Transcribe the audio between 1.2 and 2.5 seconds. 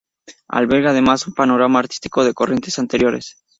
un panorama artístico de